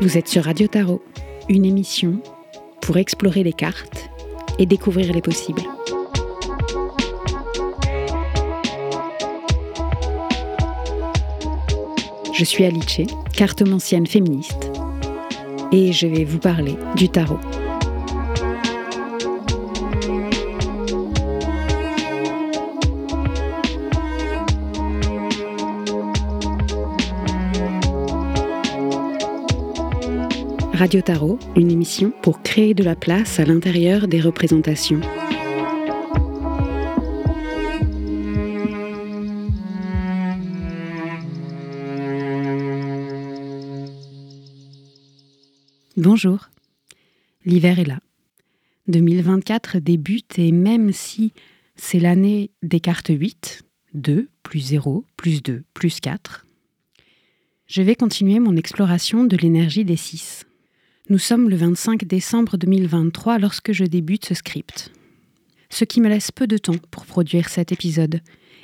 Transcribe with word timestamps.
Vous 0.00 0.16
êtes 0.16 0.28
sur 0.28 0.44
Radio 0.44 0.66
Tarot, 0.66 1.02
une 1.50 1.66
émission 1.66 2.22
pour 2.80 2.96
explorer 2.96 3.42
les 3.42 3.52
cartes 3.52 4.08
et 4.58 4.64
découvrir 4.64 5.12
les 5.12 5.20
possibles. 5.20 5.60
Je 12.32 12.44
suis 12.46 12.64
Alice, 12.64 13.02
cartomancienne 13.34 14.06
féministe, 14.06 14.70
et 15.70 15.92
je 15.92 16.06
vais 16.06 16.24
vous 16.24 16.38
parler 16.38 16.76
du 16.96 17.10
tarot. 17.10 17.38
Radio 30.80 31.02
Tarot, 31.02 31.38
une 31.56 31.70
émission 31.70 32.10
pour 32.22 32.40
créer 32.40 32.72
de 32.72 32.82
la 32.82 32.96
place 32.96 33.38
à 33.38 33.44
l'intérieur 33.44 34.08
des 34.08 34.18
représentations. 34.18 35.02
Bonjour, 45.98 46.48
l'hiver 47.44 47.78
est 47.78 47.84
là. 47.84 47.98
2024 48.88 49.80
débute 49.80 50.38
et 50.38 50.50
même 50.50 50.94
si 50.94 51.34
c'est 51.76 52.00
l'année 52.00 52.52
des 52.62 52.80
cartes 52.80 53.10
8, 53.10 53.64
2 53.92 54.30
plus 54.42 54.60
0 54.60 55.04
plus 55.18 55.42
2 55.42 55.62
plus 55.74 56.00
4, 56.00 56.46
je 57.66 57.82
vais 57.82 57.96
continuer 57.96 58.40
mon 58.40 58.56
exploration 58.56 59.24
de 59.24 59.36
l'énergie 59.36 59.84
des 59.84 59.96
6. 59.96 60.46
Nous 61.08 61.18
sommes 61.18 61.48
le 61.48 61.56
25 61.56 62.04
décembre 62.04 62.56
2023 62.56 63.38
lorsque 63.38 63.72
je 63.72 63.84
débute 63.84 64.26
ce 64.26 64.34
script. 64.34 64.92
Ce 65.68 65.84
qui 65.84 66.00
me 66.00 66.08
laisse 66.08 66.30
peu 66.30 66.46
de 66.46 66.58
temps 66.58 66.78
pour 66.90 67.06
produire 67.06 67.48
cet 67.48 67.72
épisode. 67.72 68.20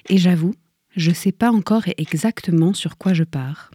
Et 0.09 0.19
j'avoue, 0.19 0.55
je 0.95 1.11
ne 1.11 1.15
sais 1.15 1.33
pas 1.33 1.51
encore 1.51 1.85
exactement 1.97 2.73
sur 2.73 2.99
quoi 2.99 3.15
je 3.15 3.25
pars. 3.25 3.71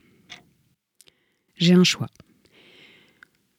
J'ai 1.58 1.74
un 1.74 1.84
choix. 1.84 2.08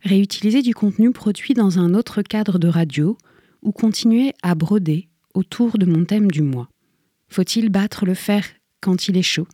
Réutiliser 0.01 0.63
du 0.63 0.73
contenu 0.73 1.13
produit 1.13 1.53
dans 1.53 1.79
un 1.79 1.95
autre 1.95 2.23
cadre 2.23 2.59
de 2.59 2.69
radio 2.69 3.19
ou 3.61 3.73
continuer 3.73 4.33
à 4.43 4.55
broder 4.55 5.09
autour 5.35 5.79
de 5.79 5.85
mon 5.85 6.05
thème 6.05 6.31
du 6.31 6.43
mois. 6.43 6.69
Faut-il 7.29 7.69
battre 7.69 8.07
le 8.07 8.15
fer 8.15 8.45
quand 8.81 9.09
il 9.09 9.17
est 9.17 9.23
chaud? 9.23 9.49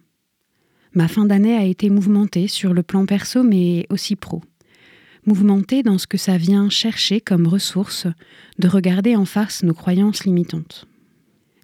Ma 0.94 1.08
fin 1.08 1.26
d'année 1.26 1.56
a 1.56 1.64
été 1.64 1.90
mouvementée 1.90 2.48
sur 2.48 2.72
le 2.72 2.82
plan 2.82 3.06
perso 3.06 3.42
mais 3.42 3.86
aussi 3.90 4.14
pro 4.14 4.42
mouvementé 5.26 5.82
dans 5.82 5.98
ce 5.98 6.06
que 6.06 6.18
ça 6.18 6.38
vient 6.38 6.70
chercher 6.70 7.20
comme 7.20 7.46
ressource 7.46 8.06
de 8.58 8.68
regarder 8.68 9.16
en 9.16 9.24
face 9.24 9.62
nos 9.62 9.74
croyances 9.74 10.24
limitantes. 10.24 10.86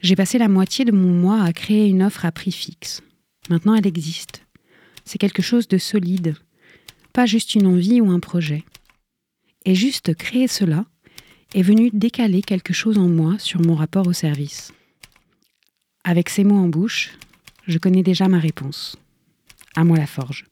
J'ai 0.01 0.17
passé 0.17 0.39
la 0.39 0.49
moitié 0.49 0.85
de 0.85 0.93
mon 0.93 1.13
mois 1.13 1.43
à 1.43 1.53
créer 1.53 1.89
une 1.89 2.03
offre 2.03 2.25
à 2.25 2.33
prix 2.33 2.53
fixe. 2.53 3.03
Maintenant, 3.49 3.75
elle 3.75 3.87
existe. 3.87 4.43
C'est 5.05 5.19
quelque 5.19 5.43
chose 5.43 5.69
de 5.69 5.79
solide, 5.79 6.37
pas 7.13 7.27
juste 7.27 7.55
une 7.55 7.67
envie 7.67 8.01
ou 8.01 8.11
un 8.11 8.21
projet. 8.21 8.65
Et 9.65 9.75
juste 9.75 10.15
créer 10.15 10.49
cela 10.49 10.85
est 11.55 11.63
venu 11.63 11.91
décaler 11.93 12.43
quelque 12.43 12.73
chose 12.73 12.99
en 12.99 13.09
moi 13.09 13.39
sur 13.39 13.61
mon 13.61 13.75
rapport 13.75 14.07
au 14.07 14.13
service. 14.13 14.73
Avec 16.05 16.29
ces 16.29 16.45
mots 16.45 16.59
en 16.59 16.69
bouche, 16.69 17.13
je 17.67 17.79
connais 17.79 18.03
déjà 18.03 18.29
ma 18.29 18.39
réponse. 18.39 18.97
À 19.75 19.85
moi 19.85 19.97
la 19.97 20.07
forge. 20.07 20.45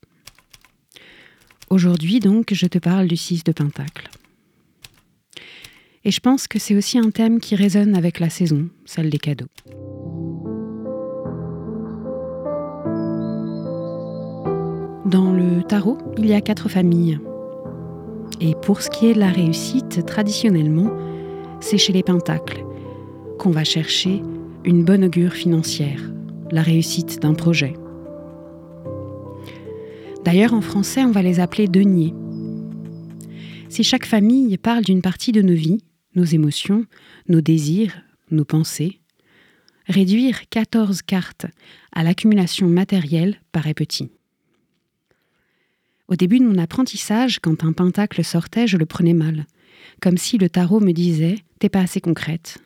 Aujourd'hui, 1.72 2.20
donc, 2.20 2.52
je 2.52 2.66
te 2.66 2.76
parle 2.76 3.06
du 3.06 3.16
6 3.16 3.44
de 3.44 3.52
Pentacle. 3.52 4.10
Et 6.04 6.10
je 6.10 6.20
pense 6.20 6.46
que 6.46 6.58
c'est 6.58 6.76
aussi 6.76 6.98
un 6.98 7.08
thème 7.08 7.40
qui 7.40 7.56
résonne 7.56 7.96
avec 7.96 8.20
la 8.20 8.28
saison, 8.28 8.68
celle 8.84 9.08
des 9.08 9.16
cadeaux. 9.16 9.46
Dans 15.06 15.32
le 15.32 15.62
tarot, 15.62 15.96
il 16.18 16.26
y 16.26 16.34
a 16.34 16.42
quatre 16.42 16.68
familles. 16.68 17.18
Et 18.42 18.54
pour 18.54 18.82
ce 18.82 18.90
qui 18.90 19.06
est 19.06 19.14
de 19.14 19.20
la 19.20 19.30
réussite, 19.30 20.04
traditionnellement, 20.04 20.94
c'est 21.60 21.78
chez 21.78 21.94
les 21.94 22.02
pentacles 22.02 22.66
qu'on 23.38 23.50
va 23.50 23.64
chercher 23.64 24.20
une 24.66 24.84
bonne 24.84 25.06
augure 25.06 25.32
financière, 25.32 26.02
la 26.50 26.60
réussite 26.60 27.22
d'un 27.22 27.32
projet, 27.32 27.72
D'ailleurs, 30.24 30.54
en 30.54 30.60
français, 30.60 31.02
on 31.02 31.10
va 31.10 31.22
les 31.22 31.40
appeler 31.40 31.66
deniers. 31.66 32.14
Si 33.68 33.82
chaque 33.82 34.06
famille 34.06 34.56
parle 34.56 34.84
d'une 34.84 35.02
partie 35.02 35.32
de 35.32 35.42
nos 35.42 35.54
vies, 35.54 35.82
nos 36.14 36.24
émotions, 36.24 36.86
nos 37.28 37.40
désirs, 37.40 38.00
nos 38.30 38.44
pensées, 38.44 39.00
réduire 39.88 40.48
14 40.48 41.02
cartes 41.02 41.46
à 41.92 42.04
l'accumulation 42.04 42.68
matérielle 42.68 43.40
paraît 43.50 43.74
petit. 43.74 44.10
Au 46.06 46.14
début 46.14 46.38
de 46.38 46.44
mon 46.44 46.58
apprentissage, 46.58 47.40
quand 47.40 47.64
un 47.64 47.72
pentacle 47.72 48.22
sortait, 48.22 48.68
je 48.68 48.76
le 48.76 48.86
prenais 48.86 49.14
mal, 49.14 49.46
comme 50.00 50.18
si 50.18 50.38
le 50.38 50.48
tarot 50.48 50.80
me 50.80 50.92
disait 50.92 51.36
T'es 51.58 51.68
pas 51.68 51.80
assez 51.80 52.00
concrète. 52.00 52.58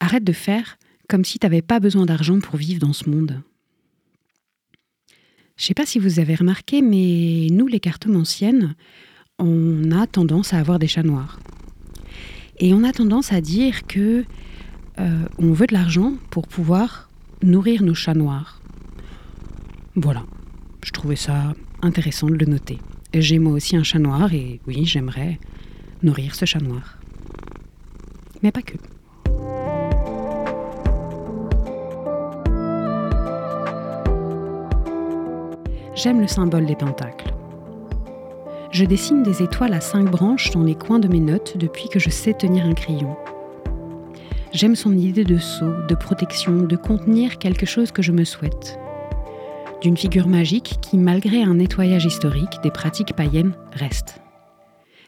Arrête 0.00 0.24
de 0.24 0.32
faire 0.32 0.78
comme 1.08 1.24
si 1.24 1.38
t'avais 1.38 1.62
pas 1.62 1.78
besoin 1.78 2.06
d'argent 2.06 2.40
pour 2.40 2.56
vivre 2.56 2.80
dans 2.80 2.94
ce 2.94 3.10
monde. 3.10 3.42
Je 5.56 5.64
ne 5.64 5.66
sais 5.68 5.74
pas 5.74 5.86
si 5.86 5.98
vous 5.98 6.18
avez 6.18 6.34
remarqué, 6.34 6.82
mais 6.82 7.48
nous, 7.50 7.66
les 7.66 7.80
cartomanciennes, 7.80 8.74
on 9.38 9.90
a 9.90 10.06
tendance 10.06 10.54
à 10.54 10.58
avoir 10.58 10.78
des 10.78 10.88
chats 10.88 11.02
noirs. 11.02 11.38
Et 12.58 12.74
on 12.74 12.84
a 12.84 12.92
tendance 12.92 13.32
à 13.32 13.40
dire 13.40 13.86
que 13.86 14.24
euh, 14.98 15.24
on 15.38 15.52
veut 15.52 15.66
de 15.66 15.74
l'argent 15.74 16.14
pour 16.30 16.46
pouvoir 16.46 17.08
nourrir 17.42 17.82
nos 17.82 17.94
chats 17.94 18.14
noirs. 18.14 18.60
Voilà, 19.94 20.24
je 20.84 20.90
trouvais 20.90 21.16
ça 21.16 21.54
intéressant 21.82 22.28
de 22.28 22.34
le 22.34 22.46
noter. 22.46 22.78
J'ai 23.14 23.38
moi 23.38 23.52
aussi 23.52 23.76
un 23.76 23.82
chat 23.82 23.98
noir 23.98 24.32
et 24.32 24.60
oui, 24.66 24.84
j'aimerais 24.84 25.38
nourrir 26.02 26.34
ce 26.34 26.44
chat 26.44 26.60
noir. 26.60 26.98
Mais 28.42 28.52
pas 28.52 28.62
que. 28.62 28.76
J'aime 36.02 36.20
le 36.20 36.26
symbole 36.26 36.66
des 36.66 36.74
pentacles. 36.74 37.32
Je 38.72 38.84
dessine 38.84 39.22
des 39.22 39.40
étoiles 39.40 39.72
à 39.72 39.80
cinq 39.80 40.10
branches 40.10 40.50
dans 40.50 40.64
les 40.64 40.74
coins 40.74 40.98
de 40.98 41.06
mes 41.06 41.20
notes 41.20 41.56
depuis 41.56 41.88
que 41.88 42.00
je 42.00 42.10
sais 42.10 42.34
tenir 42.34 42.66
un 42.66 42.74
crayon. 42.74 43.16
J'aime 44.52 44.74
son 44.74 44.98
idée 44.98 45.22
de 45.22 45.38
saut, 45.38 45.86
de 45.88 45.94
protection, 45.94 46.62
de 46.62 46.74
contenir 46.74 47.38
quelque 47.38 47.66
chose 47.66 47.92
que 47.92 48.02
je 48.02 48.10
me 48.10 48.24
souhaite. 48.24 48.80
D'une 49.80 49.96
figure 49.96 50.26
magique 50.26 50.78
qui, 50.82 50.98
malgré 50.98 51.44
un 51.44 51.54
nettoyage 51.54 52.04
historique 52.06 52.60
des 52.64 52.72
pratiques 52.72 53.14
païennes, 53.14 53.54
reste. 53.70 54.20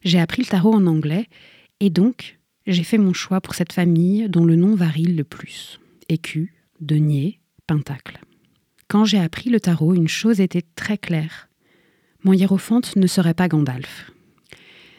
J'ai 0.05 0.21
appris 0.21 0.43
le 0.43 0.49
tarot 0.49 0.75
en 0.75 0.87
anglais 0.87 1.27
et 1.81 1.91
donc 1.91 2.39
j'ai 2.69 2.85
fait 2.85 2.99
mon 2.99 3.13
choix 3.13 3.41
pour 3.41 3.57
cette 3.57 3.73
famille 3.73 4.29
dont 4.29 4.45
le 4.45 4.55
nom 4.55 4.77
varie 4.77 5.07
le 5.07 5.25
plus. 5.25 5.81
Écu, 6.09 6.55
denier, 6.81 7.41
pentacle. 7.67 8.21
Quand 8.89 9.05
j'ai 9.05 9.19
appris 9.19 9.51
le 9.51 9.61
tarot, 9.61 9.95
une 9.95 10.09
chose 10.09 10.41
était 10.41 10.65
très 10.77 10.99
claire. 10.99 11.49
Mon 12.23 12.33
hiérophante 12.33 12.97
ne 12.97 13.07
serait 13.07 13.35
pas 13.35 13.49
Gandalf. 13.49 14.11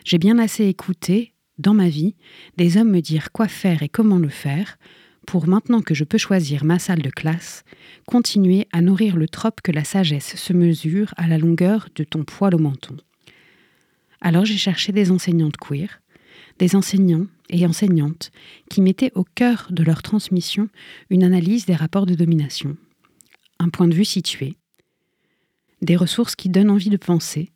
J'ai 0.03 0.17
bien 0.17 0.37
assez 0.37 0.65
écouté, 0.65 1.33
dans 1.57 1.73
ma 1.73 1.89
vie, 1.89 2.15
des 2.57 2.77
hommes 2.77 2.91
me 2.91 3.01
dire 3.01 3.31
quoi 3.31 3.47
faire 3.47 3.83
et 3.83 3.89
comment 3.89 4.17
le 4.17 4.29
faire, 4.29 4.77
pour 5.25 5.47
maintenant 5.47 5.81
que 5.81 5.93
je 5.95 6.03
peux 6.03 6.17
choisir 6.17 6.63
ma 6.63 6.79
salle 6.79 7.01
de 7.01 7.09
classe, 7.09 7.63
continuer 8.07 8.67
à 8.71 8.81
nourrir 8.81 9.17
le 9.17 9.27
trope 9.27 9.61
que 9.61 9.71
la 9.71 9.83
sagesse 9.83 10.35
se 10.35 10.53
mesure 10.53 11.13
à 11.17 11.27
la 11.27 11.37
longueur 11.37 11.89
de 11.95 12.03
ton 12.03 12.23
poil 12.23 12.53
au 12.53 12.59
menton. 12.59 12.95
Alors 14.21 14.45
j'ai 14.45 14.57
cherché 14.57 14.91
des 14.91 15.11
enseignantes 15.11 15.57
queer, 15.57 16.01
des 16.59 16.75
enseignants 16.75 17.27
et 17.49 17.65
enseignantes 17.65 18.31
qui 18.69 18.81
mettaient 18.81 19.11
au 19.15 19.23
cœur 19.23 19.67
de 19.71 19.83
leur 19.83 20.01
transmission 20.01 20.69
une 21.09 21.23
analyse 21.23 21.65
des 21.65 21.75
rapports 21.75 22.05
de 22.05 22.15
domination, 22.15 22.77
un 23.59 23.69
point 23.69 23.87
de 23.87 23.95
vue 23.95 24.05
situé, 24.05 24.55
des 25.81 25.95
ressources 25.95 26.35
qui 26.35 26.49
donnent 26.49 26.69
envie 26.69 26.89
de 26.89 26.97
penser 26.97 27.51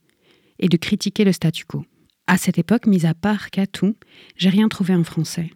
et 0.60 0.68
de 0.68 0.78
critiquer 0.78 1.24
le 1.24 1.32
statu 1.32 1.66
quo. 1.66 1.86
À 2.28 2.38
cette 2.38 2.58
époque, 2.58 2.86
mis 2.86 3.06
à 3.06 3.14
part 3.14 3.50
Catou, 3.50 3.96
j'ai 4.36 4.50
rien 4.50 4.68
trouvé 4.68 4.94
en 4.94 5.04
français. 5.04 5.50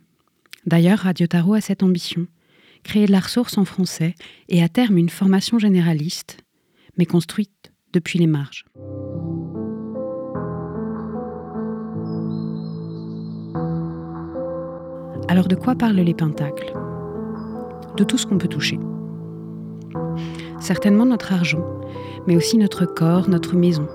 D'ailleurs, 0.65 0.99
Radio 0.99 1.27
Tarot 1.27 1.53
a 1.53 1.61
cette 1.61 1.83
ambition, 1.83 2.27
créer 2.83 3.05
de 3.05 3.11
la 3.11 3.19
ressource 3.19 3.57
en 3.57 3.65
français 3.65 4.15
et 4.49 4.63
à 4.63 4.69
terme 4.69 4.97
une 4.97 5.09
formation 5.09 5.59
généraliste, 5.59 6.37
mais 6.97 7.05
construite 7.05 7.71
depuis 7.91 8.17
les 8.17 8.27
marges. 8.27 8.65
Alors 15.27 15.47
de 15.47 15.55
quoi 15.55 15.75
parlent 15.75 15.95
les 15.95 16.13
pentacles? 16.13 16.73
De 17.97 18.03
tout 18.03 18.17
ce 18.17 18.25
qu'on 18.25 18.37
peut 18.37 18.47
toucher 18.47 18.79
certainement 20.63 21.05
notre 21.05 21.33
argent, 21.33 21.63
mais 22.25 22.37
aussi 22.37 22.57
notre 22.57 22.85
corps, 22.85 23.29
notre 23.29 23.55
maison. 23.55 23.87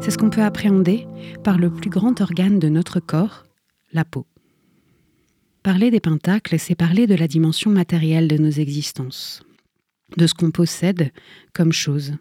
C'est 0.00 0.10
ce 0.10 0.18
qu'on 0.18 0.30
peut 0.30 0.42
appréhender 0.42 1.06
par 1.44 1.56
le 1.56 1.70
plus 1.70 1.88
grand 1.88 2.20
organe 2.20 2.58
de 2.58 2.68
notre 2.68 2.98
corps, 2.98 3.44
la 3.92 4.04
peau. 4.04 4.26
Parler 5.62 5.90
des 5.90 6.00
pentacles, 6.00 6.58
c'est 6.58 6.74
parler 6.74 7.06
de 7.06 7.14
la 7.14 7.28
dimension 7.28 7.70
matérielle 7.70 8.26
de 8.26 8.36
nos 8.36 8.50
existences, 8.50 9.42
de 10.16 10.26
ce 10.26 10.34
qu'on 10.34 10.50
possède 10.50 11.12
comme 11.54 11.72
chose, 11.72 12.14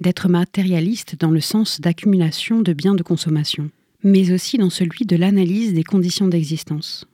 d'être 0.00 0.28
matérialiste 0.28 1.16
dans 1.18 1.30
le 1.30 1.40
sens 1.40 1.80
d'accumulation 1.80 2.62
de 2.62 2.72
biens 2.72 2.94
de 2.94 3.02
consommation, 3.02 3.70
mais 4.04 4.32
aussi 4.32 4.56
dans 4.56 4.70
celui 4.70 5.04
de 5.04 5.16
l'analyse 5.16 5.74
des 5.74 5.84
conditions 5.84 6.28
d'existence. 6.28 7.06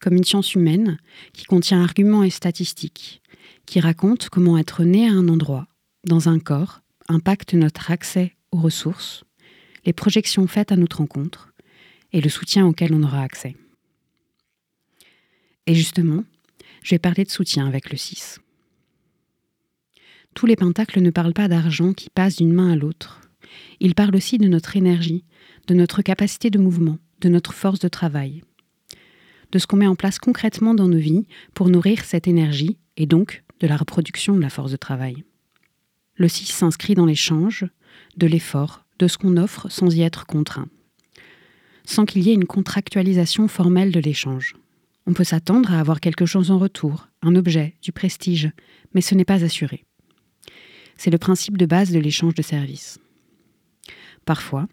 Comme 0.00 0.14
une 0.14 0.24
science 0.24 0.54
humaine 0.54 0.98
qui 1.32 1.44
contient 1.44 1.82
arguments 1.82 2.24
et 2.24 2.30
statistiques, 2.30 3.20
qui 3.70 3.78
raconte 3.78 4.30
comment 4.30 4.58
être 4.58 4.82
né 4.82 5.08
à 5.08 5.12
un 5.12 5.28
endroit, 5.28 5.68
dans 6.04 6.28
un 6.28 6.40
corps, 6.40 6.80
impacte 7.06 7.54
notre 7.54 7.92
accès 7.92 8.34
aux 8.50 8.58
ressources, 8.58 9.22
les 9.86 9.92
projections 9.92 10.48
faites 10.48 10.72
à 10.72 10.76
notre 10.76 10.96
rencontre 10.96 11.52
et 12.12 12.20
le 12.20 12.28
soutien 12.28 12.66
auquel 12.66 12.92
on 12.92 13.04
aura 13.04 13.22
accès. 13.22 13.54
Et 15.68 15.76
justement, 15.76 16.24
je 16.82 16.96
vais 16.96 16.98
parler 16.98 17.22
de 17.22 17.30
soutien 17.30 17.64
avec 17.68 17.92
le 17.92 17.96
6. 17.96 18.40
Tous 20.34 20.46
les 20.46 20.56
pentacles 20.56 21.00
ne 21.00 21.10
parlent 21.10 21.32
pas 21.32 21.46
d'argent 21.46 21.92
qui 21.92 22.10
passe 22.10 22.38
d'une 22.38 22.52
main 22.52 22.72
à 22.72 22.76
l'autre. 22.76 23.20
Ils 23.78 23.94
parlent 23.94 24.16
aussi 24.16 24.38
de 24.38 24.48
notre 24.48 24.76
énergie, 24.76 25.24
de 25.68 25.74
notre 25.74 26.02
capacité 26.02 26.50
de 26.50 26.58
mouvement, 26.58 26.98
de 27.20 27.28
notre 27.28 27.54
force 27.54 27.78
de 27.78 27.86
travail, 27.86 28.42
de 29.52 29.60
ce 29.60 29.68
qu'on 29.68 29.76
met 29.76 29.86
en 29.86 29.94
place 29.94 30.18
concrètement 30.18 30.74
dans 30.74 30.88
nos 30.88 30.98
vies 30.98 31.28
pour 31.54 31.68
nourrir 31.68 32.04
cette 32.04 32.26
énergie 32.26 32.76
et 32.96 33.06
donc 33.06 33.44
de 33.60 33.66
la 33.66 33.76
reproduction 33.76 34.34
de 34.34 34.40
la 34.40 34.50
force 34.50 34.72
de 34.72 34.76
travail. 34.76 35.24
Le 36.16 36.28
6 36.28 36.46
s'inscrit 36.46 36.94
dans 36.94 37.06
l'échange, 37.06 37.64
de 38.16 38.26
l'effort, 38.26 38.84
de 38.98 39.08
ce 39.08 39.18
qu'on 39.18 39.36
offre 39.36 39.68
sans 39.70 39.94
y 39.94 40.02
être 40.02 40.26
contraint, 40.26 40.68
sans 41.84 42.04
qu'il 42.04 42.22
y 42.22 42.30
ait 42.30 42.34
une 42.34 42.46
contractualisation 42.46 43.48
formelle 43.48 43.92
de 43.92 44.00
l'échange. 44.00 44.54
On 45.06 45.14
peut 45.14 45.24
s'attendre 45.24 45.72
à 45.72 45.80
avoir 45.80 46.00
quelque 46.00 46.26
chose 46.26 46.50
en 46.50 46.58
retour, 46.58 47.08
un 47.22 47.34
objet, 47.34 47.74
du 47.82 47.92
prestige, 47.92 48.50
mais 48.94 49.00
ce 49.00 49.14
n'est 49.14 49.24
pas 49.24 49.44
assuré. 49.44 49.84
C'est 50.96 51.10
le 51.10 51.18
principe 51.18 51.56
de 51.56 51.66
base 51.66 51.90
de 51.90 51.98
l'échange 51.98 52.34
de 52.34 52.42
services. 52.42 52.98
Parfois, 54.26 54.68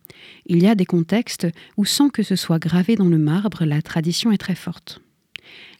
il 0.46 0.62
y 0.62 0.68
a 0.68 0.76
des 0.76 0.86
contextes 0.86 1.48
où 1.78 1.86
sans 1.86 2.10
que 2.10 2.24
ce 2.24 2.36
soit 2.36 2.60
gravé 2.60 2.96
dans 2.96 3.08
le 3.08 3.18
marbre, 3.18 3.64
la 3.64 3.82
tradition 3.82 4.32
est 4.32 4.38
très 4.38 4.56
forte. 4.56 5.02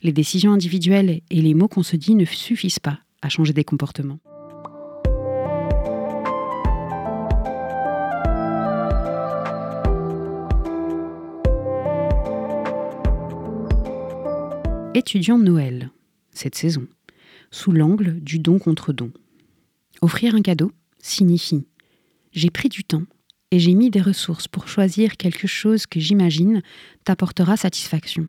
Les 0.04 0.12
décisions 0.12 0.54
individuelles 0.54 1.22
et 1.30 1.42
les 1.42 1.54
mots 1.54 1.68
qu'on 1.68 1.84
se 1.84 1.96
dit 1.96 2.16
ne 2.16 2.26
suffisent 2.26 2.80
pas 2.80 3.00
à 3.22 3.30
changer 3.30 3.54
des 3.54 3.64
comportements. 3.64 4.20
Étudions 14.94 15.38
Noël, 15.38 15.92
cette 16.32 16.56
saison, 16.56 16.88
sous 17.52 17.72
l'angle 17.72 18.20
du 18.20 18.40
don 18.40 18.60
contre 18.60 18.94
don. 18.94 19.12
Offrir 20.02 20.36
un 20.36 20.42
cadeau 20.42 20.72
signifie 21.00 21.66
j'ai 22.38 22.52
pris 22.52 22.70
du 22.70 22.84
temps 22.84 23.04
et 23.50 23.58
j'ai 23.58 23.74
mis 23.74 23.90
des 23.90 24.02
ressources 24.02 24.48
pour 24.48 24.68
choisir 24.68 25.18
quelque 25.18 25.48
chose 25.48 25.88
que 25.88 26.00
j'imagine 26.00 26.62
t'apportera 27.04 27.58
satisfaction. 27.58 28.28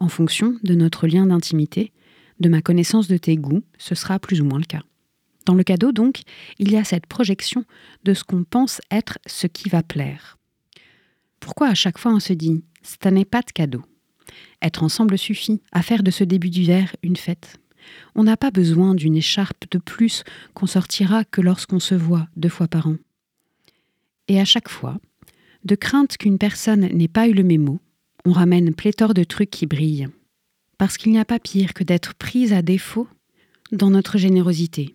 En 0.00 0.08
fonction 0.08 0.56
de 0.64 0.74
notre 0.74 1.06
lien 1.06 1.26
d'intimité, 1.26 1.92
de 2.40 2.48
ma 2.48 2.62
connaissance 2.62 3.06
de 3.06 3.18
tes 3.18 3.36
goûts, 3.36 3.62
ce 3.76 3.94
sera 3.94 4.18
plus 4.18 4.40
ou 4.40 4.46
moins 4.46 4.58
le 4.58 4.64
cas. 4.64 4.80
Dans 5.44 5.54
le 5.54 5.62
cadeau, 5.62 5.92
donc, 5.92 6.22
il 6.58 6.72
y 6.72 6.78
a 6.78 6.84
cette 6.84 7.06
projection 7.06 7.64
de 8.04 8.14
ce 8.14 8.24
qu'on 8.24 8.44
pense 8.44 8.80
être 8.90 9.18
ce 9.26 9.46
qui 9.46 9.68
va 9.68 9.82
plaire. 9.82 10.38
Pourquoi 11.38 11.68
à 11.68 11.74
chaque 11.74 11.98
fois 11.98 12.14
on 12.14 12.20
se 12.20 12.32
dit⁇ 12.32 12.52
ça 12.82 13.10
n'est 13.10 13.26
pas 13.26 13.42
de 13.42 13.52
cadeau?⁇ 13.52 13.80
être 14.62 14.82
ensemble 14.82 15.18
suffit 15.18 15.60
à 15.70 15.82
faire 15.82 16.02
de 16.02 16.10
ce 16.10 16.24
début 16.24 16.48
d'hiver 16.48 16.96
une 17.02 17.16
fête. 17.16 17.58
On 18.14 18.24
n'a 18.24 18.38
pas 18.38 18.50
besoin 18.50 18.94
d'une 18.94 19.16
écharpe 19.16 19.64
de 19.70 19.78
plus 19.78 20.24
qu'on 20.54 20.66
sortira 20.66 21.24
que 21.24 21.42
lorsqu'on 21.42 21.80
se 21.80 21.94
voit 21.94 22.28
deux 22.36 22.48
fois 22.48 22.68
par 22.68 22.86
an. 22.86 22.96
Et 24.28 24.40
à 24.40 24.46
chaque 24.46 24.68
fois, 24.68 24.98
de 25.64 25.74
crainte 25.74 26.16
qu'une 26.16 26.38
personne 26.38 26.86
n'ait 26.86 27.08
pas 27.08 27.28
eu 27.28 27.32
le 27.34 27.42
mémo, 27.42 27.80
on 28.30 28.32
ramène 28.32 28.72
pléthore 28.72 29.12
de 29.12 29.24
trucs 29.24 29.50
qui 29.50 29.66
brillent. 29.66 30.06
Parce 30.78 30.96
qu'il 30.96 31.10
n'y 31.10 31.18
a 31.18 31.24
pas 31.24 31.40
pire 31.40 31.74
que 31.74 31.82
d'être 31.82 32.14
prise 32.14 32.52
à 32.52 32.62
défaut 32.62 33.08
dans 33.72 33.90
notre 33.90 34.18
générosité. 34.18 34.94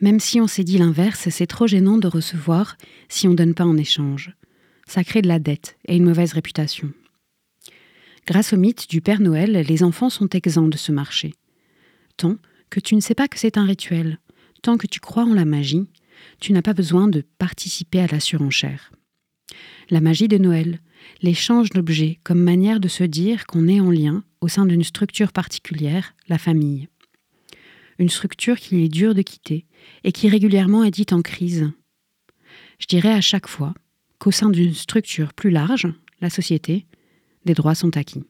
Même 0.00 0.18
si 0.18 0.40
on 0.40 0.48
s'est 0.48 0.64
dit 0.64 0.76
l'inverse, 0.76 1.28
c'est 1.30 1.46
trop 1.46 1.68
gênant 1.68 1.98
de 1.98 2.08
recevoir 2.08 2.76
si 3.08 3.28
on 3.28 3.30
ne 3.30 3.36
donne 3.36 3.54
pas 3.54 3.64
en 3.64 3.76
échange. 3.76 4.34
Ça 4.88 5.04
crée 5.04 5.22
de 5.22 5.28
la 5.28 5.38
dette 5.38 5.78
et 5.86 5.96
une 5.96 6.04
mauvaise 6.04 6.32
réputation. 6.32 6.92
Grâce 8.26 8.52
au 8.52 8.56
mythe 8.56 8.90
du 8.90 9.00
Père 9.00 9.20
Noël, 9.20 9.52
les 9.52 9.82
enfants 9.84 10.10
sont 10.10 10.28
exempts 10.30 10.68
de 10.68 10.76
ce 10.76 10.90
marché. 10.90 11.32
Tant 12.16 12.38
que 12.70 12.80
tu 12.80 12.96
ne 12.96 13.00
sais 13.00 13.14
pas 13.14 13.28
que 13.28 13.38
c'est 13.38 13.56
un 13.56 13.66
rituel, 13.66 14.18
tant 14.62 14.78
que 14.78 14.88
tu 14.88 14.98
crois 14.98 15.24
en 15.24 15.32
la 15.32 15.44
magie, 15.44 15.86
tu 16.40 16.52
n'as 16.52 16.62
pas 16.62 16.74
besoin 16.74 17.06
de 17.06 17.22
participer 17.38 18.00
à 18.00 18.08
la 18.08 18.18
surenchère. 18.18 18.90
La 19.90 20.00
magie 20.00 20.26
de 20.26 20.38
Noël, 20.38 20.80
l'échange 21.22 21.70
d'objets 21.70 22.18
comme 22.24 22.42
manière 22.42 22.80
de 22.80 22.88
se 22.88 23.04
dire 23.04 23.46
qu'on 23.46 23.68
est 23.68 23.80
en 23.80 23.90
lien 23.90 24.24
au 24.40 24.48
sein 24.48 24.66
d'une 24.66 24.84
structure 24.84 25.32
particulière, 25.32 26.14
la 26.28 26.38
famille. 26.38 26.88
Une 27.98 28.08
structure 28.08 28.58
qu'il 28.58 28.78
est 28.80 28.88
dur 28.88 29.14
de 29.14 29.22
quitter 29.22 29.66
et 30.04 30.12
qui 30.12 30.28
régulièrement 30.28 30.84
est 30.84 30.90
dite 30.90 31.12
en 31.12 31.22
crise. 31.22 31.70
Je 32.78 32.86
dirais 32.86 33.12
à 33.12 33.20
chaque 33.20 33.48
fois 33.48 33.74
qu'au 34.18 34.30
sein 34.30 34.50
d'une 34.50 34.74
structure 34.74 35.32
plus 35.32 35.50
large, 35.50 35.86
la 36.20 36.30
société, 36.30 36.86
des 37.44 37.54
droits 37.54 37.74
sont 37.74 37.96
acquis. 37.96 38.24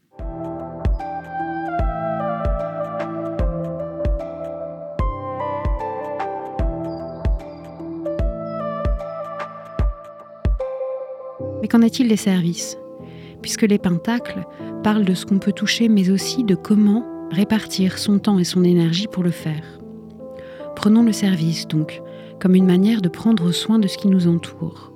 Qu'en 11.77 11.83
est-il 11.83 12.09
des 12.09 12.17
services? 12.17 12.79
Puisque 13.43 13.63
les 13.63 13.77
pentacles 13.77 14.47
parlent 14.83 15.05
de 15.05 15.13
ce 15.13 15.27
qu'on 15.27 15.39
peut 15.39 15.53
toucher, 15.53 15.91
mais 15.91 16.09
aussi 16.09 16.43
de 16.43 16.55
comment 16.55 17.05
répartir 17.31 17.99
son 17.99 18.19
temps 18.19 18.39
et 18.39 18.45
son 18.45 18.65
énergie 18.65 19.09
pour 19.09 19.23
le 19.23 19.31
faire. 19.31 19.79
Prenons 20.75 21.03
le 21.03 21.13
service, 21.13 21.69
donc, 21.69 22.01
comme 22.41 22.55
une 22.55 22.65
manière 22.65 23.03
de 23.03 23.11
prendre 23.11 23.53
soin 23.53 23.79
de 23.79 23.89
ce 23.89 23.99
qui 23.99 24.09
nous 24.09 24.27
entoure. 24.27 24.91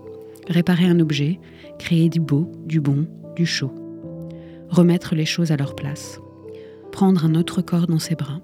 Réparer 0.49 0.87
un 0.87 1.00
objet, 1.00 1.38
créer 1.78 2.09
du 2.09 2.19
beau, 2.19 2.50
du 2.64 2.81
bon, 2.81 3.07
du 3.37 3.45
chaud 3.45 3.73
remettre 4.71 5.16
les 5.16 5.26
choses 5.26 5.50
à 5.50 5.57
leur 5.57 5.75
place, 5.75 6.21
prendre 6.93 7.25
un 7.25 7.35
autre 7.35 7.61
corps 7.61 7.88
dans 7.88 7.99
ses 7.99 8.14
bras, 8.14 8.40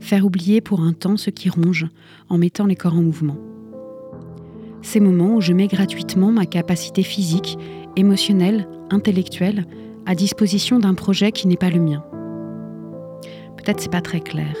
faire 0.00 0.26
oublier 0.26 0.60
pour 0.60 0.80
un 0.80 0.92
temps 0.92 1.16
ce 1.16 1.30
qui 1.30 1.48
ronge 1.48 1.86
en 2.28 2.38
mettant 2.38 2.66
les 2.66 2.74
corps 2.74 2.96
en 2.96 3.02
mouvement. 3.02 3.38
Ces 4.82 5.00
moments 5.00 5.36
où 5.36 5.40
je 5.40 5.52
mets 5.52 5.68
gratuitement 5.68 6.32
ma 6.32 6.46
capacité 6.46 7.02
physique, 7.02 7.58
émotionnelle, 7.96 8.68
intellectuelle 8.90 9.66
à 10.06 10.14
disposition 10.14 10.78
d'un 10.78 10.94
projet 10.94 11.32
qui 11.32 11.46
n'est 11.46 11.56
pas 11.56 11.70
le 11.70 11.80
mien. 11.80 12.04
Peut-être 13.56 13.80
c'est 13.80 13.92
pas 13.92 14.00
très 14.00 14.20
clair. 14.20 14.56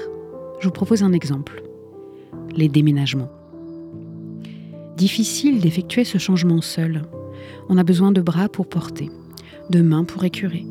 Je 0.60 0.66
vous 0.66 0.72
propose 0.72 1.02
un 1.02 1.12
exemple. 1.12 1.62
Les 2.54 2.68
déménagements. 2.68 3.30
Difficile 4.96 5.60
d'effectuer 5.60 6.04
ce 6.04 6.18
changement 6.18 6.60
seul. 6.60 7.02
On 7.68 7.78
a 7.78 7.82
besoin 7.82 8.12
de 8.12 8.20
bras 8.20 8.48
pour 8.48 8.68
porter 8.68 9.10
de 9.70 9.82
mains 9.82 10.04
pour 10.04 10.24
écurer, 10.24 10.64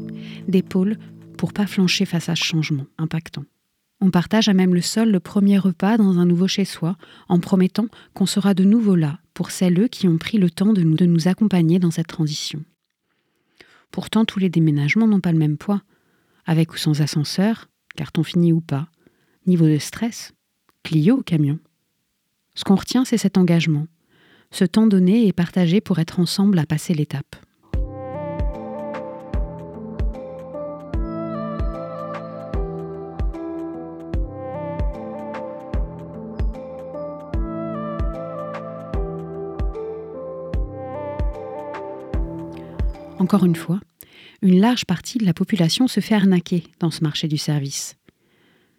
d'épaules 0.47 0.97
pour 1.37 1.53
pas 1.53 1.67
flancher 1.67 2.05
face 2.05 2.29
à 2.29 2.35
ce 2.35 2.43
changement 2.43 2.85
impactant. 2.97 3.43
On 4.03 4.09
partage 4.09 4.49
à 4.49 4.53
même 4.53 4.73
le 4.73 4.81
sol 4.81 5.11
le 5.11 5.19
premier 5.19 5.59
repas 5.59 5.97
dans 5.97 6.17
un 6.17 6.25
nouveau 6.25 6.47
chez-soi, 6.47 6.97
en 7.29 7.39
promettant 7.39 7.85
qu'on 8.15 8.25
sera 8.25 8.55
de 8.55 8.63
nouveau 8.63 8.95
là 8.95 9.19
pour 9.35 9.51
celles 9.51 9.89
qui 9.89 10.07
ont 10.07 10.17
pris 10.17 10.39
le 10.39 10.49
temps 10.49 10.73
de 10.73 10.81
nous, 10.81 11.27
accompagner 11.27 11.77
dans 11.77 11.91
cette 11.91 12.07
transition. 12.07 12.63
Pourtant, 13.91 14.25
tous 14.25 14.39
les 14.39 14.49
déménagements 14.49 15.07
n'ont 15.07 15.19
pas 15.19 15.31
le 15.31 15.37
même 15.37 15.57
poids, 15.57 15.83
avec 16.45 16.73
ou 16.73 16.77
sans 16.77 17.01
ascenseur, 17.01 17.69
carton 17.95 18.23
fini 18.23 18.51
ou 18.51 18.59
pas, 18.59 18.89
niveau 19.45 19.67
de 19.67 19.77
stress, 19.77 20.33
Clio 20.83 21.17
ou 21.19 21.23
camion. 21.23 21.59
Ce 22.55 22.63
qu'on 22.63 22.75
retient, 22.75 23.05
c'est 23.05 23.19
cet 23.19 23.37
engagement, 23.37 23.85
ce 24.49 24.65
temps 24.65 24.87
donné 24.87 25.27
et 25.27 25.33
partagé 25.33 25.79
pour 25.79 25.99
être 25.99 26.19
ensemble 26.19 26.57
à 26.57 26.65
passer 26.65 26.95
l'étape. 26.95 27.35
Encore 43.31 43.45
une 43.45 43.55
fois, 43.55 43.79
une 44.41 44.59
large 44.59 44.83
partie 44.83 45.17
de 45.17 45.23
la 45.23 45.33
population 45.33 45.87
se 45.87 46.01
fait 46.01 46.15
arnaquer 46.15 46.65
dans 46.79 46.91
ce 46.91 47.01
marché 47.01 47.29
du 47.29 47.37
service. 47.37 47.95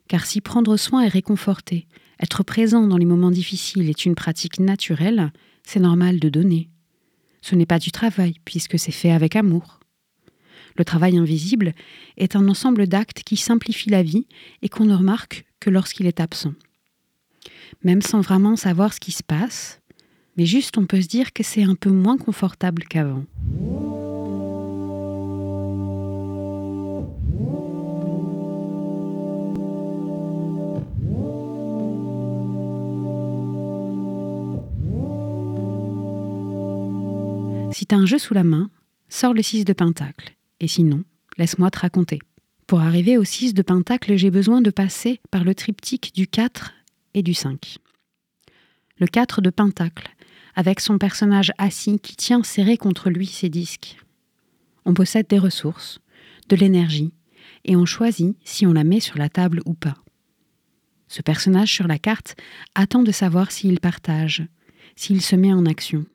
Car 0.08 0.26
si 0.26 0.42
prendre 0.42 0.76
soin 0.76 1.00
est 1.00 1.08
réconforté, 1.08 1.86
être 2.20 2.42
présent 2.42 2.86
dans 2.86 2.98
les 2.98 3.06
moments 3.06 3.30
difficiles 3.30 3.88
est 3.88 4.04
une 4.04 4.14
pratique 4.14 4.60
naturelle, 4.60 5.32
c'est 5.62 5.80
normal 5.80 6.20
de 6.20 6.28
donner. 6.28 6.68
Ce 7.40 7.54
n'est 7.54 7.64
pas 7.64 7.78
du 7.78 7.92
travail, 7.92 8.34
puisque 8.44 8.78
c'est 8.78 8.92
fait 8.92 9.10
avec 9.10 9.36
amour. 9.36 9.80
Le 10.76 10.84
travail 10.84 11.16
invisible 11.16 11.72
est 12.18 12.36
un 12.36 12.46
ensemble 12.46 12.86
d'actes 12.86 13.22
qui 13.22 13.38
simplifient 13.38 13.88
la 13.88 14.02
vie 14.02 14.26
et 14.60 14.68
qu'on 14.68 14.84
ne 14.84 14.94
remarque 14.94 15.46
que 15.60 15.70
lorsqu'il 15.70 16.06
est 16.06 16.20
absent. 16.20 16.52
Même 17.84 18.02
sans 18.02 18.20
vraiment 18.20 18.56
savoir 18.56 18.92
ce 18.92 19.00
qui 19.00 19.12
se 19.12 19.22
passe, 19.22 19.80
mais 20.36 20.44
juste 20.44 20.76
on 20.76 20.84
peut 20.84 21.00
se 21.00 21.08
dire 21.08 21.32
que 21.32 21.42
c'est 21.42 21.62
un 21.62 21.74
peu 21.74 21.90
moins 21.90 22.18
confortable 22.18 22.84
qu'avant. 22.84 23.24
Si 37.82 37.86
t'as 37.86 37.96
un 37.96 38.06
jeu 38.06 38.18
sous 38.18 38.32
la 38.32 38.44
main, 38.44 38.70
sors 39.08 39.34
le 39.34 39.42
6 39.42 39.64
de 39.64 39.72
Pentacle. 39.72 40.36
Et 40.60 40.68
sinon, 40.68 41.02
laisse-moi 41.36 41.68
te 41.68 41.80
raconter. 41.80 42.20
Pour 42.68 42.80
arriver 42.80 43.18
au 43.18 43.24
6 43.24 43.54
de 43.54 43.62
Pentacle, 43.62 44.14
j'ai 44.14 44.30
besoin 44.30 44.60
de 44.60 44.70
passer 44.70 45.20
par 45.32 45.42
le 45.42 45.52
triptyque 45.52 46.14
du 46.14 46.28
4 46.28 46.74
et 47.14 47.24
du 47.24 47.34
5. 47.34 47.78
Le 49.00 49.08
4 49.08 49.40
de 49.40 49.50
Pentacle, 49.50 50.14
avec 50.54 50.78
son 50.78 50.96
personnage 50.96 51.50
assis 51.58 51.98
qui 51.98 52.14
tient 52.14 52.44
serré 52.44 52.76
contre 52.76 53.10
lui 53.10 53.26
ses 53.26 53.48
disques. 53.48 53.96
On 54.84 54.94
possède 54.94 55.26
des 55.26 55.40
ressources, 55.40 55.98
de 56.50 56.54
l'énergie, 56.54 57.12
et 57.64 57.74
on 57.74 57.84
choisit 57.84 58.36
si 58.44 58.64
on 58.64 58.72
la 58.72 58.84
met 58.84 59.00
sur 59.00 59.18
la 59.18 59.28
table 59.28 59.60
ou 59.66 59.74
pas. 59.74 59.96
Ce 61.08 61.20
personnage 61.20 61.74
sur 61.74 61.88
la 61.88 61.98
carte 61.98 62.36
attend 62.76 63.02
de 63.02 63.10
savoir 63.10 63.50
s'il 63.50 63.80
partage, 63.80 64.46
s'il 64.94 65.20
se 65.20 65.34
met 65.34 65.52
en 65.52 65.66
action. 65.66 66.06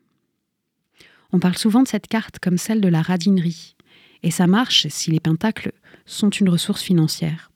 On 1.34 1.40
parle 1.40 1.58
souvent 1.58 1.84
de 1.84 1.88
cette 1.88 2.08
carte 2.08 2.40
comme 2.40 2.58
celle 2.58 2.82
de 2.82 2.88
la 2.88 3.02
radinerie, 3.02 3.76
et 4.24 4.32
ça 4.32 4.48
marche 4.48 4.88
si 4.90 5.12
les 5.12 5.20
pentacles 5.20 5.74
sont 6.06 6.30
une 6.30 6.50
ressource 6.50 6.82
financière. 6.82 7.52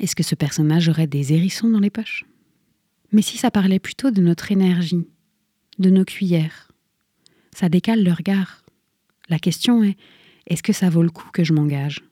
Est-ce 0.00 0.16
que 0.16 0.22
ce 0.22 0.34
personnage 0.34 0.88
aurait 0.88 1.06
des 1.06 1.32
hérissons 1.32 1.70
dans 1.70 1.78
les 1.78 1.90
poches? 1.90 2.24
Mais 3.12 3.22
si 3.22 3.38
ça 3.38 3.50
parlait 3.50 3.78
plutôt 3.78 4.10
de 4.10 4.20
notre 4.20 4.50
énergie, 4.50 5.06
de 5.78 5.90
nos 5.90 6.04
cuillères, 6.04 6.72
ça 7.54 7.68
décale 7.68 8.02
le 8.02 8.12
regard. 8.12 8.64
La 9.28 9.38
question 9.38 9.84
est, 9.84 9.96
est-ce 10.46 10.62
que 10.62 10.72
ça 10.72 10.90
vaut 10.90 11.02
le 11.02 11.10
coup 11.10 11.30
que 11.32 11.44
je 11.44 11.52
m'engage? 11.52 12.02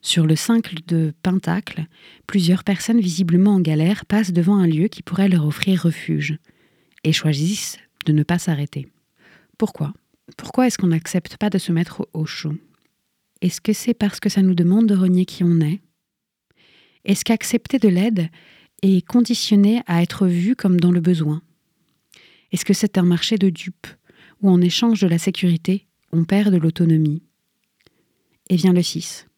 Sur 0.00 0.26
le 0.26 0.34
5 0.34 0.86
de 0.86 1.14
Pentacle, 1.22 1.86
plusieurs 2.26 2.64
personnes 2.64 3.00
visiblement 3.00 3.54
en 3.54 3.60
galère 3.60 4.04
passent 4.06 4.32
devant 4.32 4.56
un 4.56 4.66
lieu 4.66 4.88
qui 4.88 5.02
pourrait 5.02 5.28
leur 5.28 5.46
offrir 5.46 5.82
refuge 5.82 6.38
et 7.04 7.12
choisissent 7.12 7.78
de 8.06 8.12
ne 8.12 8.24
pas 8.24 8.38
s'arrêter. 8.38 8.88
Pourquoi? 9.62 9.94
Pourquoi 10.36 10.66
est-ce 10.66 10.76
qu'on 10.76 10.88
n'accepte 10.88 11.36
pas 11.36 11.48
de 11.48 11.56
se 11.56 11.70
mettre 11.70 12.08
au 12.14 12.26
chaud? 12.26 12.56
Est-ce 13.42 13.60
que 13.60 13.72
c'est 13.72 13.94
parce 13.94 14.18
que 14.18 14.28
ça 14.28 14.42
nous 14.42 14.56
demande 14.56 14.88
de 14.88 14.96
renier 14.96 15.24
qui 15.24 15.44
on 15.44 15.60
est? 15.60 15.80
Est-ce 17.04 17.24
qu'accepter 17.24 17.78
de 17.78 17.86
l'aide 17.86 18.28
est 18.82 19.06
conditionné 19.06 19.80
à 19.86 20.02
être 20.02 20.26
vu 20.26 20.56
comme 20.56 20.80
dans 20.80 20.90
le 20.90 21.00
besoin? 21.00 21.42
Est-ce 22.50 22.64
que 22.64 22.72
c'est 22.72 22.98
un 22.98 23.04
marché 23.04 23.38
de 23.38 23.50
dupes 23.50 23.86
où 24.40 24.50
en 24.50 24.60
échange 24.60 25.00
de 25.00 25.06
la 25.06 25.18
sécurité, 25.18 25.86
on 26.10 26.24
perd 26.24 26.52
de 26.52 26.58
l'autonomie? 26.58 27.22
Et 28.50 28.56
vient 28.56 28.72
le 28.72 28.82
6. 28.82 29.28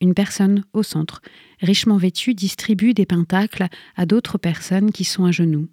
Une 0.00 0.14
personne 0.14 0.64
au 0.72 0.84
centre, 0.84 1.20
richement 1.60 1.96
vêtue, 1.96 2.34
distribue 2.34 2.94
des 2.94 3.06
pentacles 3.06 3.66
à 3.96 4.06
d'autres 4.06 4.38
personnes 4.38 4.92
qui 4.92 5.02
sont 5.02 5.24
à 5.24 5.32
genoux. 5.32 5.68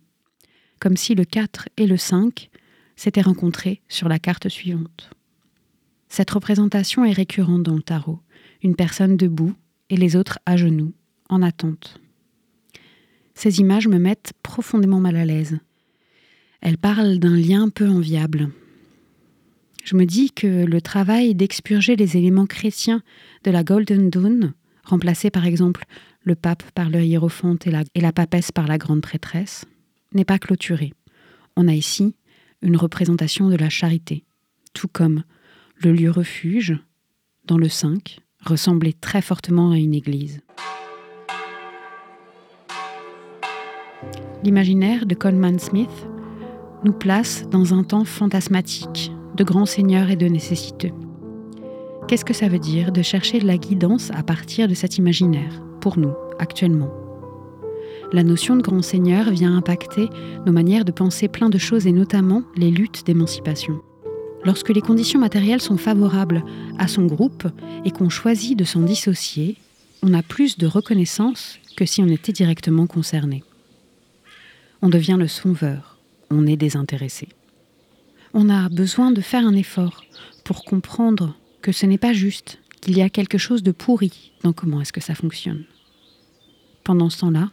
Comme 0.79 0.97
si 0.97 1.13
le 1.13 1.23
4 1.23 1.69
et 1.77 1.85
le 1.85 1.97
5 1.97 2.49
s'étaient 2.99 3.21
rencontrés 3.21 3.81
sur 3.87 4.09
la 4.09 4.19
carte 4.19 4.49
suivante. 4.49 5.09
Cette 6.09 6.31
représentation 6.31 7.05
est 7.05 7.13
récurrente 7.13 7.63
dans 7.63 7.75
le 7.75 7.81
tarot, 7.81 8.19
une 8.61 8.75
personne 8.75 9.15
debout 9.15 9.53
et 9.89 9.95
les 9.95 10.17
autres 10.17 10.39
à 10.45 10.57
genoux, 10.57 10.91
en 11.29 11.41
attente. 11.41 12.01
Ces 13.35 13.61
images 13.61 13.87
me 13.87 13.99
mettent 13.99 14.33
profondément 14.43 14.99
mal 14.99 15.15
à 15.15 15.23
l'aise. 15.23 15.59
Elles 16.59 16.77
parlent 16.77 17.19
d'un 17.19 17.37
lien 17.37 17.69
peu 17.69 17.87
enviable. 17.87 18.49
Je 19.85 19.95
me 19.95 20.05
dis 20.05 20.31
que 20.31 20.65
le 20.65 20.81
travail 20.81 21.35
d'expurger 21.35 21.95
les 21.95 22.17
éléments 22.17 22.47
chrétiens 22.47 23.01
de 23.45 23.51
la 23.51 23.63
Golden 23.63 24.09
Dawn, 24.09 24.53
remplacer 24.83 25.29
par 25.29 25.45
exemple 25.45 25.85
le 26.23 26.35
pape 26.35 26.63
par 26.71 26.89
le 26.89 27.05
hiérophante 27.05 27.65
et 27.65 27.71
la, 27.71 27.85
et 27.95 28.01
la 28.01 28.11
papesse 28.11 28.51
par 28.51 28.67
la 28.67 28.77
grande 28.77 29.01
prêtresse, 29.01 29.63
n'est 30.13 30.25
pas 30.25 30.37
clôturé. 30.37 30.93
On 31.55 31.69
a 31.69 31.73
ici 31.73 32.13
une 32.61 32.77
représentation 32.77 33.49
de 33.49 33.55
la 33.55 33.69
charité, 33.69 34.25
tout 34.73 34.87
comme 34.87 35.23
le 35.77 35.91
lieu 35.93 36.11
refuge, 36.11 36.77
dans 37.45 37.57
le 37.57 37.69
5, 37.69 38.19
ressemblait 38.45 38.93
très 38.93 39.21
fortement 39.21 39.71
à 39.71 39.77
une 39.77 39.93
église. 39.93 40.41
L'imaginaire 44.43 45.05
de 45.05 45.15
Coleman 45.15 45.59
Smith 45.59 45.89
nous 46.83 46.93
place 46.93 47.47
dans 47.49 47.73
un 47.73 47.83
temps 47.83 48.05
fantasmatique, 48.05 49.11
de 49.35 49.43
grands 49.43 49.65
seigneurs 49.65 50.09
et 50.09 50.15
de 50.15 50.27
nécessiteux. 50.27 50.91
Qu'est-ce 52.07 52.25
que 52.25 52.33
ça 52.33 52.47
veut 52.47 52.59
dire 52.59 52.91
de 52.91 53.01
chercher 53.01 53.39
de 53.39 53.47
la 53.47 53.57
guidance 53.57 54.11
à 54.11 54.23
partir 54.23 54.67
de 54.67 54.73
cet 54.73 54.97
imaginaire, 54.97 55.61
pour 55.81 55.97
nous, 55.97 56.13
actuellement? 56.39 57.08
La 58.11 58.23
notion 58.23 58.55
de 58.55 58.61
grand 58.61 58.81
seigneur 58.81 59.29
vient 59.29 59.55
impacter 59.55 60.09
nos 60.45 60.51
manières 60.51 60.85
de 60.85 60.91
penser 60.91 61.27
plein 61.27 61.49
de 61.49 61.57
choses 61.57 61.85
et 61.85 61.91
notamment 61.91 62.43
les 62.55 62.71
luttes 62.71 63.05
d'émancipation. 63.05 63.81
Lorsque 64.45 64.69
les 64.69 64.81
conditions 64.81 65.19
matérielles 65.19 65.61
sont 65.61 65.77
favorables 65.77 66.43
à 66.77 66.87
son 66.87 67.05
groupe 67.05 67.47
et 67.85 67.91
qu'on 67.91 68.09
choisit 68.09 68.57
de 68.57 68.63
s'en 68.63 68.81
dissocier, 68.81 69.57
on 70.01 70.13
a 70.13 70.23
plus 70.23 70.57
de 70.57 70.65
reconnaissance 70.65 71.59
que 71.75 71.85
si 71.85 72.01
on 72.01 72.07
était 72.07 72.31
directement 72.31 72.87
concerné. 72.87 73.43
On 74.81 74.89
devient 74.89 75.17
le 75.19 75.27
sauveur, 75.27 75.97
on 76.31 76.47
est 76.47 76.55
désintéressé. 76.57 77.27
On 78.33 78.49
a 78.49 78.69
besoin 78.69 79.11
de 79.11 79.21
faire 79.21 79.45
un 79.45 79.55
effort 79.55 80.03
pour 80.45 80.63
comprendre 80.63 81.35
que 81.61 81.71
ce 81.71 81.85
n'est 81.85 81.97
pas 81.97 82.13
juste, 82.13 82.59
qu'il 82.81 82.97
y 82.97 83.01
a 83.01 83.09
quelque 83.09 83.37
chose 83.37 83.61
de 83.61 83.71
pourri 83.71 84.31
dans 84.43 84.53
comment 84.53 84.79
est-ce 84.79 84.93
que 84.93 85.01
ça 85.01 85.15
fonctionne. 85.15 85.65
Pendant 86.83 87.09
ce 87.09 87.19
temps-là, 87.19 87.51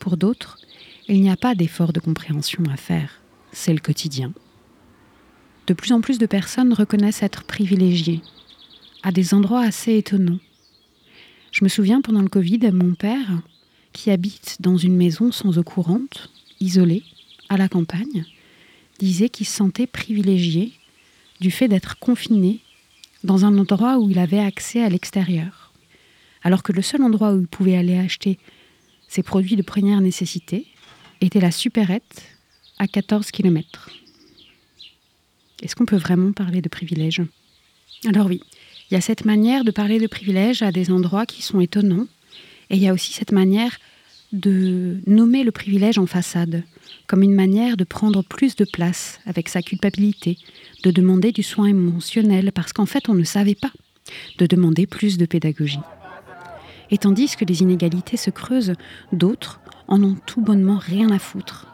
pour 0.00 0.16
d'autres, 0.16 0.58
il 1.06 1.20
n'y 1.20 1.30
a 1.30 1.36
pas 1.36 1.54
d'effort 1.54 1.92
de 1.92 2.00
compréhension 2.00 2.64
à 2.72 2.76
faire, 2.76 3.20
c'est 3.52 3.72
le 3.72 3.78
quotidien. 3.78 4.32
De 5.68 5.74
plus 5.74 5.92
en 5.92 6.00
plus 6.00 6.18
de 6.18 6.26
personnes 6.26 6.72
reconnaissent 6.72 7.22
être 7.22 7.44
privilégiées, 7.44 8.22
à 9.04 9.12
des 9.12 9.34
endroits 9.34 9.62
assez 9.62 9.96
étonnants. 9.96 10.40
Je 11.52 11.64
me 11.64 11.68
souviens 11.68 12.00
pendant 12.00 12.22
le 12.22 12.28
Covid, 12.28 12.70
mon 12.72 12.94
père, 12.94 13.42
qui 13.92 14.10
habite 14.10 14.56
dans 14.60 14.76
une 14.76 14.96
maison 14.96 15.30
sans 15.30 15.58
eau 15.58 15.62
courante, 15.62 16.30
isolée, 16.60 17.04
à 17.48 17.56
la 17.56 17.68
campagne, 17.68 18.24
disait 18.98 19.28
qu'il 19.28 19.46
se 19.46 19.56
sentait 19.56 19.86
privilégié 19.86 20.72
du 21.40 21.50
fait 21.50 21.68
d'être 21.68 21.98
confiné 21.98 22.60
dans 23.24 23.44
un 23.44 23.58
endroit 23.58 23.98
où 23.98 24.10
il 24.10 24.18
avait 24.18 24.38
accès 24.38 24.82
à 24.82 24.88
l'extérieur, 24.88 25.72
alors 26.42 26.62
que 26.62 26.72
le 26.72 26.82
seul 26.82 27.02
endroit 27.02 27.32
où 27.32 27.40
il 27.40 27.46
pouvait 27.46 27.76
aller 27.76 27.98
acheter 27.98 28.38
ces 29.10 29.24
produits 29.24 29.56
de 29.56 29.62
première 29.62 30.00
nécessité 30.00 30.66
étaient 31.20 31.40
la 31.40 31.50
supérette 31.50 32.22
à 32.78 32.86
14 32.86 33.32
km. 33.32 33.90
Est-ce 35.62 35.74
qu'on 35.74 35.84
peut 35.84 35.96
vraiment 35.96 36.30
parler 36.30 36.62
de 36.62 36.68
privilèges? 36.68 37.20
Alors 38.06 38.26
oui, 38.26 38.40
il 38.88 38.94
y 38.94 38.96
a 38.96 39.00
cette 39.00 39.24
manière 39.24 39.64
de 39.64 39.72
parler 39.72 39.98
de 39.98 40.06
privilèges 40.06 40.62
à 40.62 40.70
des 40.70 40.92
endroits 40.92 41.26
qui 41.26 41.42
sont 41.42 41.60
étonnants, 41.60 42.06
et 42.70 42.76
il 42.76 42.82
y 42.82 42.88
a 42.88 42.92
aussi 42.92 43.12
cette 43.12 43.32
manière 43.32 43.78
de 44.32 45.00
nommer 45.08 45.42
le 45.42 45.50
privilège 45.50 45.98
en 45.98 46.06
façade, 46.06 46.62
comme 47.08 47.24
une 47.24 47.34
manière 47.34 47.76
de 47.76 47.82
prendre 47.82 48.22
plus 48.22 48.54
de 48.54 48.64
place 48.64 49.18
avec 49.26 49.48
sa 49.48 49.60
culpabilité, 49.60 50.38
de 50.84 50.92
demander 50.92 51.32
du 51.32 51.42
soin 51.42 51.66
émotionnel 51.66 52.52
parce 52.52 52.72
qu'en 52.72 52.86
fait 52.86 53.08
on 53.08 53.14
ne 53.14 53.24
savait 53.24 53.56
pas, 53.56 53.72
de 54.38 54.46
demander 54.46 54.86
plus 54.86 55.18
de 55.18 55.26
pédagogie. 55.26 55.80
Et 56.90 56.98
tandis 56.98 57.36
que 57.36 57.44
les 57.44 57.62
inégalités 57.62 58.16
se 58.16 58.30
creusent, 58.30 58.74
d'autres 59.12 59.60
en 59.88 60.02
ont 60.02 60.16
tout 60.26 60.40
bonnement 60.40 60.78
rien 60.78 61.10
à 61.10 61.18
foutre. 61.18 61.66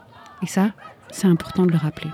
Et 0.43 0.47
ça, 0.47 0.75
c'est 1.11 1.27
important 1.27 1.65
de 1.65 1.73
le 1.73 1.79
rappeler. 1.79 2.11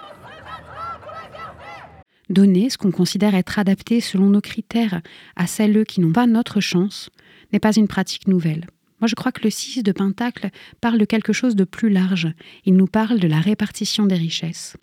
Donner 2.31 2.71
ce 2.71 2.79
qu'on 2.79 2.93
considère 2.93 3.35
être 3.35 3.59
adapté 3.59 4.01
selon 4.01 4.31
nos 4.31 4.41
critères 4.41 5.03
à 5.37 5.47
celles 5.47 5.85
qui 5.85 6.01
n'ont 6.01 6.13
pas 6.13 6.27
notre 6.27 6.61
chance 6.61 7.11
n'est 7.53 7.59
pas 7.59 7.75
une 7.75 7.89
pratique 7.89 8.29
nouvelle. 8.29 8.67
Moi, 9.01 9.09
je 9.09 9.17
crois 9.17 9.33
que 9.33 9.43
le 9.43 9.51
6 9.51 9.83
de 9.83 9.93
Pentacle 9.93 10.51
parle 10.81 10.99
de 10.99 11.05
quelque 11.05 11.33
chose 11.33 11.57
de 11.57 11.65
plus 11.65 11.91
large. 11.91 12.33
Il 12.65 12.77
nous 12.77 12.87
parle 12.87 13.19
de 13.19 13.27
la 13.27 13.41
répartition 13.41 14.07
des 14.07 14.15
richesses. 14.15 14.77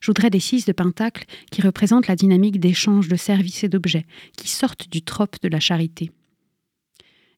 Je 0.00 0.06
voudrais 0.06 0.30
des 0.30 0.40
6 0.40 0.64
de 0.64 0.72
Pentacle 0.72 1.26
qui 1.50 1.62
représentent 1.62 2.08
la 2.08 2.16
dynamique 2.16 2.58
d'échange 2.58 3.08
de 3.08 3.16
services 3.16 3.62
et 3.62 3.68
d'objets, 3.68 4.06
qui 4.36 4.48
sortent 4.48 4.90
du 4.90 5.02
trope 5.02 5.36
de 5.42 5.48
la 5.48 5.60
charité. 5.60 6.10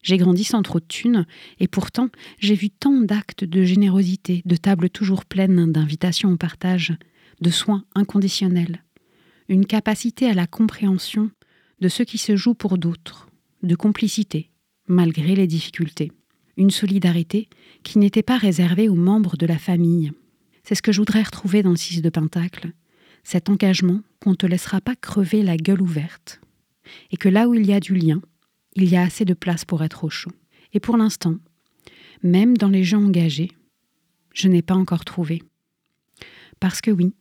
J'ai 0.05 0.17
grandi 0.17 0.43
sans 0.43 0.61
trop 0.61 0.79
de 0.79 0.85
thunes, 0.85 1.25
et 1.59 1.67
pourtant 1.67 2.09
j'ai 2.37 2.53
vu 2.53 2.69
tant 2.69 3.01
d'actes 3.01 3.43
de 3.43 3.63
générosité, 3.63 4.43
de 4.45 4.55
tables 4.55 4.91
toujours 4.91 5.25
pleines 5.25 5.71
d'invitations 5.71 6.31
au 6.31 6.37
partage, 6.37 6.93
de 7.41 7.49
soins 7.49 7.83
inconditionnels, 7.95 8.83
une 9.49 9.65
capacité 9.65 10.29
à 10.29 10.35
la 10.35 10.45
compréhension 10.45 11.31
de 11.81 11.89
ce 11.89 12.03
qui 12.03 12.19
se 12.19 12.35
joue 12.35 12.53
pour 12.53 12.77
d'autres, 12.77 13.29
de 13.63 13.75
complicité, 13.75 14.51
malgré 14.87 15.35
les 15.35 15.47
difficultés, 15.47 16.11
une 16.55 16.69
solidarité 16.69 17.49
qui 17.81 17.97
n'était 17.97 18.21
pas 18.21 18.37
réservée 18.37 18.87
aux 18.89 18.95
membres 18.95 19.37
de 19.37 19.47
la 19.47 19.57
famille. 19.57 20.11
C'est 20.63 20.75
ce 20.75 20.83
que 20.83 20.91
je 20.91 21.01
voudrais 21.01 21.23
retrouver 21.23 21.63
dans 21.63 21.71
le 21.71 21.77
6 21.77 22.03
de 22.03 22.09
Pentacle, 22.09 22.73
cet 23.23 23.49
engagement 23.49 24.01
qu'on 24.21 24.31
ne 24.31 24.35
te 24.35 24.45
laissera 24.45 24.81
pas 24.81 24.95
crever 24.95 25.41
la 25.41 25.57
gueule 25.57 25.81
ouverte, 25.81 26.41
et 27.09 27.17
que 27.17 27.27
là 27.27 27.47
où 27.47 27.55
il 27.55 27.65
y 27.65 27.73
a 27.73 27.79
du 27.79 27.95
lien, 27.95 28.21
il 28.75 28.89
y 28.89 28.95
a 28.95 29.01
assez 29.01 29.25
de 29.25 29.33
place 29.33 29.65
pour 29.65 29.83
être 29.83 30.03
au 30.03 30.09
chaud. 30.09 30.31
Et 30.73 30.79
pour 30.79 30.97
l'instant, 30.97 31.35
même 32.23 32.57
dans 32.57 32.69
les 32.69 32.83
gens 32.83 33.03
engagés, 33.03 33.51
je 34.33 34.47
n'ai 34.47 34.61
pas 34.61 34.75
encore 34.75 35.05
trouvé. 35.05 35.41
Parce 36.59 36.81
que 36.81 36.91
oui, 36.91 37.13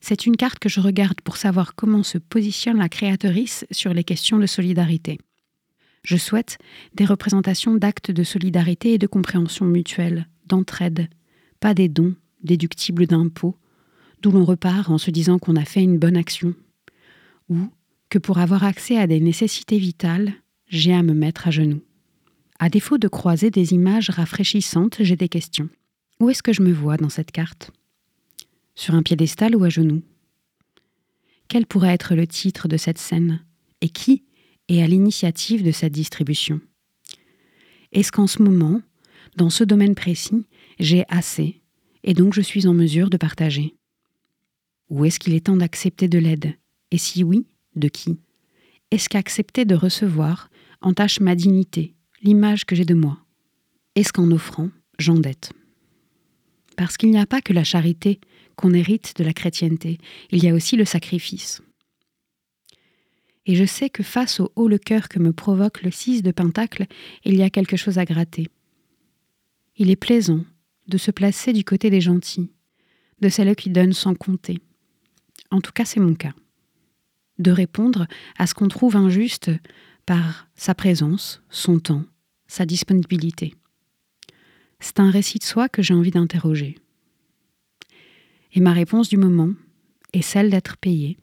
c'est 0.00 0.26
une 0.26 0.36
carte 0.36 0.58
que 0.58 0.68
je 0.68 0.80
regarde 0.80 1.20
pour 1.20 1.36
savoir 1.36 1.74
comment 1.74 2.02
se 2.02 2.18
positionne 2.18 2.78
la 2.78 2.88
créatrice 2.88 3.66
sur 3.70 3.92
les 3.92 4.04
questions 4.04 4.38
de 4.38 4.46
solidarité. 4.46 5.18
Je 6.02 6.16
souhaite 6.16 6.58
des 6.94 7.04
représentations 7.04 7.74
d'actes 7.74 8.10
de 8.10 8.22
solidarité 8.24 8.94
et 8.94 8.98
de 8.98 9.06
compréhension 9.06 9.66
mutuelle, 9.66 10.28
d'entraide, 10.46 11.08
pas 11.60 11.74
des 11.74 11.88
dons 11.88 12.14
déductibles 12.42 13.06
d'impôts, 13.06 13.56
d'où 14.22 14.30
l'on 14.30 14.44
repart 14.44 14.88
en 14.88 14.98
se 14.98 15.10
disant 15.10 15.38
qu'on 15.38 15.56
a 15.56 15.64
fait 15.64 15.82
une 15.82 15.98
bonne 15.98 16.16
action, 16.16 16.54
ou 17.50 17.68
que 18.08 18.18
pour 18.18 18.38
avoir 18.38 18.64
accès 18.64 18.96
à 18.96 19.06
des 19.06 19.20
nécessités 19.20 19.78
vitales, 19.78 20.32
j'ai 20.70 20.94
à 20.94 21.02
me 21.02 21.12
mettre 21.12 21.48
à 21.48 21.50
genoux. 21.50 21.82
À 22.58 22.68
défaut 22.68 22.96
de 22.96 23.08
croiser 23.08 23.50
des 23.50 23.74
images 23.74 24.08
rafraîchissantes, 24.08 24.98
j'ai 25.00 25.16
des 25.16 25.28
questions. 25.28 25.68
Où 26.20 26.30
est-ce 26.30 26.42
que 26.42 26.52
je 26.52 26.62
me 26.62 26.72
vois 26.72 26.96
dans 26.96 27.08
cette 27.08 27.32
carte? 27.32 27.72
Sur 28.74 28.94
un 28.94 29.02
piédestal 29.02 29.56
ou 29.56 29.64
à 29.64 29.68
genoux? 29.68 30.02
Quel 31.48 31.66
pourrait 31.66 31.92
être 31.92 32.14
le 32.14 32.26
titre 32.26 32.68
de 32.68 32.76
cette 32.76 32.98
scène? 32.98 33.44
Et 33.80 33.88
qui 33.88 34.22
est 34.68 34.82
à 34.82 34.86
l'initiative 34.86 35.64
de 35.64 35.72
cette 35.72 35.92
distribution? 35.92 36.60
Est-ce 37.92 38.12
qu'en 38.12 38.28
ce 38.28 38.42
moment, 38.42 38.80
dans 39.36 39.50
ce 39.50 39.64
domaine 39.64 39.96
précis, 39.96 40.46
j'ai 40.78 41.04
assez 41.08 41.60
et 42.04 42.14
donc 42.14 42.32
je 42.32 42.40
suis 42.40 42.68
en 42.68 42.74
mesure 42.74 43.10
de 43.10 43.16
partager? 43.16 43.74
Ou 44.88 45.04
est-ce 45.04 45.18
qu'il 45.18 45.34
est 45.34 45.46
temps 45.46 45.56
d'accepter 45.56 46.06
de 46.08 46.18
l'aide? 46.18 46.54
Et 46.92 46.98
si 46.98 47.24
oui, 47.24 47.46
de 47.74 47.88
qui? 47.88 48.18
Est-ce 48.90 49.08
qu'accepter 49.08 49.64
de 49.64 49.74
recevoir 49.74 50.49
entache 50.80 51.20
ma 51.20 51.34
dignité, 51.34 51.94
l'image 52.22 52.64
que 52.64 52.74
j'ai 52.74 52.84
de 52.84 52.94
moi 52.94 53.18
Est-ce 53.94 54.12
qu'en 54.12 54.30
offrant, 54.30 54.70
j'endette 54.98 55.52
Parce 56.76 56.96
qu'il 56.96 57.10
n'y 57.10 57.18
a 57.18 57.26
pas 57.26 57.40
que 57.40 57.52
la 57.52 57.64
charité 57.64 58.20
qu'on 58.56 58.72
hérite 58.72 59.16
de 59.16 59.24
la 59.24 59.32
chrétienté, 59.32 59.98
il 60.30 60.42
y 60.42 60.48
a 60.48 60.54
aussi 60.54 60.76
le 60.76 60.84
sacrifice. 60.84 61.62
Et 63.46 63.54
je 63.56 63.64
sais 63.64 63.90
que 63.90 64.02
face 64.02 64.40
au 64.40 64.52
haut 64.54 64.68
le 64.68 64.78
cœur 64.78 65.08
que 65.08 65.18
me 65.18 65.32
provoque 65.32 65.82
le 65.82 65.90
6 65.90 66.22
de 66.22 66.30
Pentacle, 66.30 66.86
il 67.24 67.36
y 67.36 67.42
a 67.42 67.50
quelque 67.50 67.76
chose 67.76 67.98
à 67.98 68.04
gratter. 68.04 68.48
Il 69.76 69.90
est 69.90 69.96
plaisant 69.96 70.44
de 70.88 70.98
se 70.98 71.10
placer 71.10 71.52
du 71.52 71.64
côté 71.64 71.88
des 71.90 72.00
gentils, 72.00 72.50
de 73.20 73.28
celles 73.28 73.56
qui 73.56 73.70
donnent 73.70 73.92
sans 73.92 74.14
compter. 74.14 74.58
En 75.50 75.60
tout 75.60 75.72
cas, 75.72 75.84
c'est 75.84 76.00
mon 76.00 76.14
cas. 76.14 76.34
De 77.38 77.50
répondre 77.50 78.06
à 78.38 78.46
ce 78.46 78.54
qu'on 78.54 78.68
trouve 78.68 78.96
injuste 78.96 79.50
par 80.10 80.48
sa 80.56 80.74
présence, 80.74 81.40
son 81.50 81.78
temps, 81.78 82.02
sa 82.48 82.66
disponibilité. 82.66 83.54
C'est 84.80 84.98
un 84.98 85.08
récit 85.08 85.38
de 85.38 85.44
soi 85.44 85.68
que 85.68 85.82
j'ai 85.82 85.94
envie 85.94 86.10
d'interroger. 86.10 86.78
Et 88.52 88.58
ma 88.58 88.72
réponse 88.72 89.08
du 89.08 89.16
moment 89.16 89.52
est 90.12 90.22
celle 90.22 90.50
d'être 90.50 90.78
payé, 90.78 91.16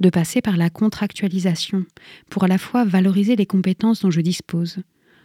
de 0.00 0.08
passer 0.08 0.40
par 0.40 0.56
la 0.56 0.70
contractualisation 0.70 1.84
pour 2.30 2.44
à 2.44 2.48
la 2.48 2.56
fois 2.56 2.86
valoriser 2.86 3.36
les 3.36 3.44
compétences 3.44 4.00
dont 4.00 4.10
je 4.10 4.22
dispose, 4.22 4.78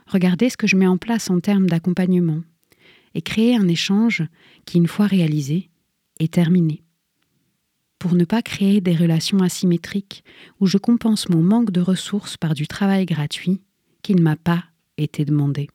regarder 0.06 0.50
ce 0.50 0.58
que 0.58 0.68
je 0.68 0.76
mets 0.76 0.88
en 0.88 0.98
place 0.98 1.30
en 1.30 1.40
termes 1.40 1.70
d'accompagnement, 1.70 2.42
et 3.16 3.22
créer 3.22 3.56
un 3.56 3.70
échange 3.70 4.24
qui, 4.66 4.78
une 4.78 4.88
fois 4.88 5.08
réalisé, 5.08 5.70
est 6.20 6.34
terminé 6.34 6.84
pour 8.02 8.16
ne 8.16 8.26
pas 8.26 8.42
créer 8.42 8.82
des 8.82 8.96
relations 8.96 9.42
asymétriques 9.42 10.24
où 10.60 10.66
je 10.66 10.80
compense 10.80 11.30
mon 11.30 11.44
manque 11.44 11.70
de 11.70 11.82
ressources 11.82 12.36
par 12.36 12.56
du 12.56 12.68
travail 12.68 13.06
gratuit 13.06 13.62
qui 14.02 14.16
ne 14.16 14.24
m'a 14.24 14.36
pas 14.36 14.64
été 14.98 15.24
demandé. 15.24 15.70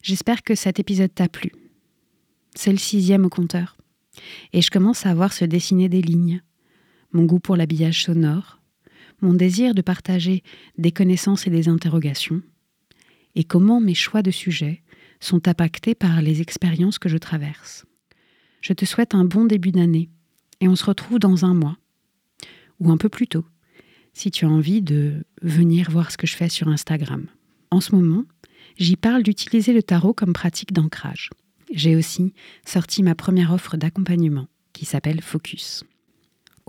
J'espère 0.00 0.42
que 0.42 0.54
cet 0.54 0.80
épisode 0.80 1.14
t'a 1.14 1.28
plu. 1.28 1.52
C'est 2.54 2.72
le 2.72 2.78
sixième 2.78 3.26
au 3.26 3.28
compteur. 3.28 3.76
Et 4.54 4.62
je 4.62 4.70
commence 4.70 5.04
à 5.04 5.12
voir 5.12 5.34
se 5.34 5.44
dessiner 5.44 5.90
des 5.90 6.00
lignes 6.00 6.40
mon 7.12 7.24
goût 7.24 7.40
pour 7.40 7.56
l'habillage 7.56 8.04
sonore, 8.04 8.60
mon 9.20 9.34
désir 9.34 9.74
de 9.74 9.82
partager 9.82 10.42
des 10.78 10.92
connaissances 10.92 11.46
et 11.46 11.50
des 11.50 11.68
interrogations, 11.68 12.42
et 13.34 13.44
comment 13.44 13.80
mes 13.80 13.94
choix 13.94 14.22
de 14.22 14.30
sujets 14.30 14.82
sont 15.20 15.46
impactés 15.48 15.94
par 15.94 16.22
les 16.22 16.40
expériences 16.40 16.98
que 16.98 17.08
je 17.08 17.18
traverse. 17.18 17.84
Je 18.60 18.72
te 18.72 18.84
souhaite 18.84 19.14
un 19.14 19.24
bon 19.24 19.44
début 19.44 19.72
d'année, 19.72 20.10
et 20.60 20.68
on 20.68 20.76
se 20.76 20.84
retrouve 20.84 21.18
dans 21.18 21.44
un 21.44 21.54
mois, 21.54 21.76
ou 22.78 22.90
un 22.90 22.96
peu 22.96 23.08
plus 23.08 23.26
tôt, 23.26 23.44
si 24.12 24.30
tu 24.30 24.44
as 24.44 24.50
envie 24.50 24.82
de 24.82 25.24
venir 25.42 25.90
voir 25.90 26.10
ce 26.10 26.16
que 26.16 26.26
je 26.26 26.36
fais 26.36 26.48
sur 26.48 26.68
Instagram. 26.68 27.26
En 27.70 27.80
ce 27.80 27.94
moment, 27.94 28.24
j'y 28.76 28.96
parle 28.96 29.22
d'utiliser 29.22 29.72
le 29.72 29.82
tarot 29.82 30.14
comme 30.14 30.32
pratique 30.32 30.72
d'ancrage. 30.72 31.30
J'ai 31.72 31.94
aussi 31.94 32.34
sorti 32.66 33.02
ma 33.02 33.14
première 33.14 33.52
offre 33.52 33.76
d'accompagnement 33.76 34.48
qui 34.72 34.84
s'appelle 34.84 35.20
Focus 35.20 35.84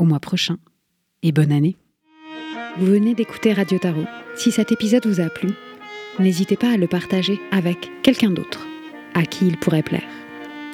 au 0.01 0.03
mois 0.03 0.19
prochain. 0.19 0.57
Et 1.21 1.31
bonne 1.31 1.51
année. 1.51 1.77
Vous 2.77 2.87
venez 2.87 3.13
d'écouter 3.13 3.53
Radio 3.53 3.77
Tarot. 3.77 4.05
Si 4.35 4.51
cet 4.51 4.71
épisode 4.71 5.05
vous 5.05 5.21
a 5.21 5.29
plu, 5.29 5.49
n'hésitez 6.19 6.57
pas 6.57 6.71
à 6.71 6.77
le 6.77 6.87
partager 6.87 7.39
avec 7.51 7.91
quelqu'un 8.01 8.31
d'autre 8.31 8.65
à 9.13 9.23
qui 9.23 9.45
il 9.45 9.57
pourrait 9.57 9.83
plaire. 9.83 10.07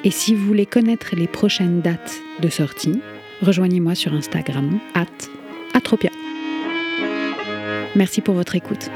Et 0.04 0.10
si 0.10 0.34
vous 0.34 0.46
voulez 0.46 0.64
connaître 0.64 1.14
les 1.14 1.26
prochaines 1.26 1.80
dates 1.82 2.20
de 2.40 2.48
sortie, 2.48 3.00
rejoignez-moi 3.42 3.94
sur 3.94 4.14
Instagram, 4.14 4.78
at 4.94 5.06
Atropia. 5.74 6.10
Merci 7.96 8.20
pour 8.20 8.34
votre 8.34 8.54
écoute. 8.54 8.90